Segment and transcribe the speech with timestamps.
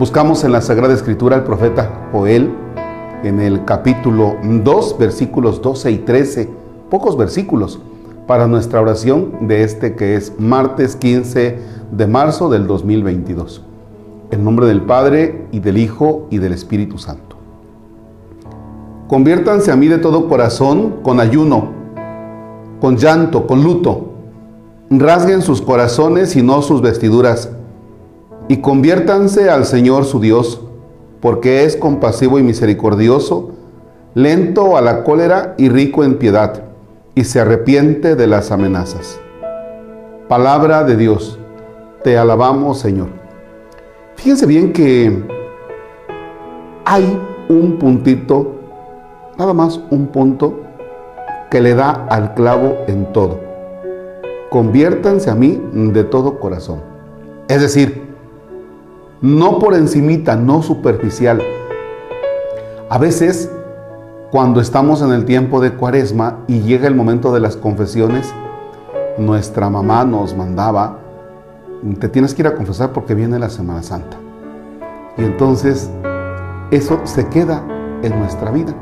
[0.00, 2.50] Buscamos en la Sagrada Escritura al profeta Joel
[3.22, 6.48] en el capítulo 2, versículos 12 y 13,
[6.88, 7.78] pocos versículos
[8.26, 11.58] para nuestra oración de este que es martes 15
[11.92, 13.62] de marzo del 2022.
[14.30, 17.36] En nombre del Padre y del Hijo y del Espíritu Santo.
[19.06, 21.72] Conviértanse a mí de todo corazón con ayuno,
[22.80, 24.14] con llanto, con luto.
[24.88, 27.50] Rasguen sus corazones y no sus vestiduras.
[28.50, 30.60] Y conviértanse al Señor su Dios,
[31.20, 33.52] porque es compasivo y misericordioso,
[34.14, 36.64] lento a la cólera y rico en piedad,
[37.14, 39.20] y se arrepiente de las amenazas.
[40.28, 41.38] Palabra de Dios,
[42.02, 43.06] te alabamos Señor.
[44.16, 45.22] Fíjense bien que
[46.86, 48.56] hay un puntito
[49.38, 50.58] nada más un punto
[51.52, 53.38] que le da al clavo en todo.
[54.50, 56.80] Conviértanse a mí de todo corazón.
[57.46, 58.09] Es decir,
[59.20, 61.42] no por encimita, no superficial.
[62.88, 63.50] A veces,
[64.30, 68.32] cuando estamos en el tiempo de cuaresma y llega el momento de las confesiones,
[69.18, 70.98] nuestra mamá nos mandaba,
[71.98, 74.16] te tienes que ir a confesar porque viene la Semana Santa.
[75.16, 75.90] Y entonces
[76.70, 77.62] eso se queda
[78.02, 78.74] en nuestra vida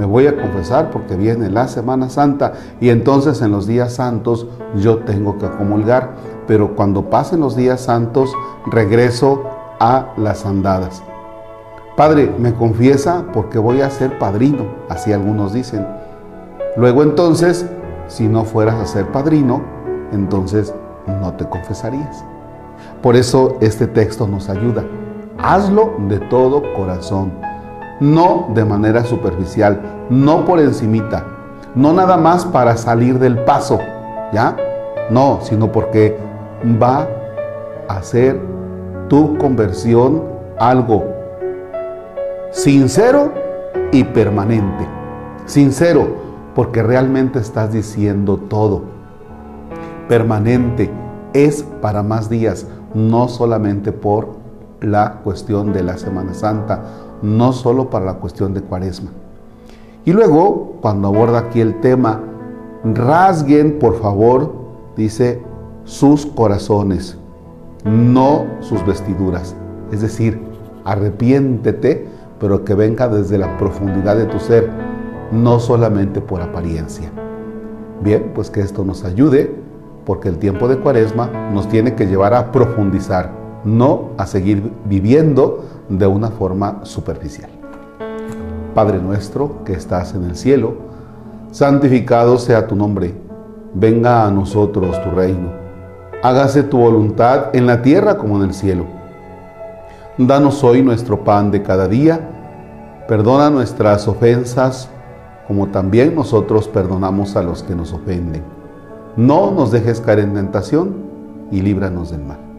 [0.00, 4.46] me voy a confesar porque viene la Semana Santa y entonces en los días santos
[4.74, 6.14] yo tengo que comulgar,
[6.46, 8.32] pero cuando pasen los días santos
[8.70, 9.42] regreso
[9.80, 11.02] a las andadas.
[11.96, 15.86] Padre, me confiesa porque voy a ser padrino, así algunos dicen.
[16.76, 17.66] Luego entonces,
[18.06, 19.62] si no fueras a ser padrino,
[20.12, 20.72] entonces
[21.20, 22.24] no te confesarías.
[23.02, 24.84] Por eso este texto nos ayuda.
[25.38, 27.32] Hazlo de todo corazón
[28.00, 31.24] no de manera superficial, no por encimita,
[31.74, 33.78] no nada más para salir del paso,
[34.32, 34.56] ¿ya?
[35.10, 36.18] No, sino porque
[36.82, 37.06] va
[37.88, 38.40] a hacer
[39.10, 40.22] tu conversión
[40.58, 41.04] algo
[42.52, 43.32] sincero
[43.92, 44.86] y permanente.
[45.44, 46.06] Sincero,
[46.54, 48.82] porque realmente estás diciendo todo.
[50.08, 50.90] Permanente
[51.34, 54.38] es para más días, no solamente por
[54.80, 56.82] la cuestión de la Semana Santa
[57.22, 59.10] no solo para la cuestión de cuaresma.
[60.04, 62.20] Y luego, cuando aborda aquí el tema,
[62.82, 64.52] rasguen, por favor,
[64.96, 65.42] dice,
[65.84, 67.18] sus corazones,
[67.84, 69.54] no sus vestiduras.
[69.92, 70.40] Es decir,
[70.84, 72.06] arrepiéntete,
[72.38, 74.70] pero que venga desde la profundidad de tu ser,
[75.32, 77.10] no solamente por apariencia.
[78.02, 79.54] Bien, pues que esto nos ayude,
[80.04, 83.30] porque el tiempo de cuaresma nos tiene que llevar a profundizar,
[83.64, 87.50] no a seguir viviendo de una forma superficial.
[88.74, 90.74] Padre nuestro que estás en el cielo,
[91.50, 93.14] santificado sea tu nombre,
[93.74, 95.50] venga a nosotros tu reino,
[96.22, 98.84] hágase tu voluntad en la tierra como en el cielo.
[100.18, 102.20] Danos hoy nuestro pan de cada día,
[103.08, 104.88] perdona nuestras ofensas
[105.46, 108.42] como también nosotros perdonamos a los que nos ofenden.
[109.16, 110.94] No nos dejes caer en tentación
[111.50, 112.50] y líbranos del mal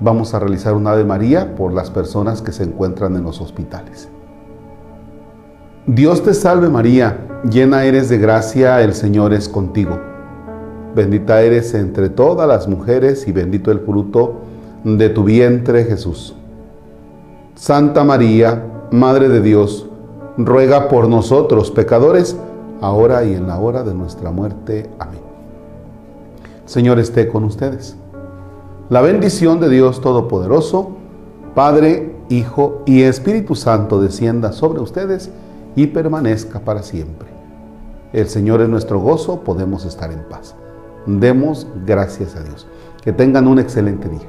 [0.00, 4.08] vamos a realizar un Ave María por las personas que se encuentran en los hospitales.
[5.86, 9.98] Dios te salve María, llena eres de gracia, el Señor es contigo.
[10.94, 14.34] Bendita eres entre todas las mujeres y bendito el fruto
[14.84, 16.34] de tu vientre Jesús.
[17.54, 19.88] Santa María, Madre de Dios,
[20.36, 22.36] ruega por nosotros pecadores,
[22.80, 24.90] ahora y en la hora de nuestra muerte.
[24.98, 25.20] Amén.
[26.66, 27.96] Señor esté con ustedes
[28.90, 30.90] la bendición de Dios Todopoderoso,
[31.54, 35.30] Padre, Hijo y Espíritu Santo descienda sobre ustedes
[35.74, 37.28] y permanezca para siempre.
[38.12, 40.54] El Señor es nuestro gozo, podemos estar en paz.
[41.06, 42.66] Demos gracias a Dios.
[43.02, 44.28] Que tengan un excelente día.